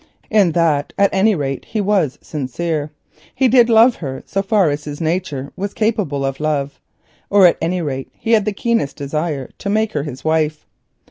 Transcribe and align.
In 0.31 0.53
that 0.53 0.93
at 0.97 1.13
any 1.13 1.35
rate 1.35 1.63
he 1.65 1.79
was 1.79 2.17
sincere; 2.23 2.89
he 3.35 3.47
did 3.47 3.69
love 3.69 3.97
her 3.97 4.23
so 4.25 4.41
far 4.41 4.71
as 4.71 4.85
his 4.85 4.99
nature 4.99 5.53
was 5.55 5.75
capable 5.75 6.25
of 6.25 6.39
love, 6.39 6.79
or 7.29 7.45
at 7.45 7.59
any 7.61 7.83
rate 7.83 8.09
he 8.17 8.31
had 8.31 8.45
the 8.45 8.51
keenest 8.51 8.95
desire 8.95 9.51
to 9.59 9.69
make 9.69 9.93
her 9.93 10.01
his 10.01 10.25
wife. 10.25 10.65